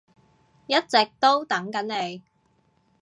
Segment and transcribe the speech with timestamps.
[0.65, 2.23] 一直都等緊你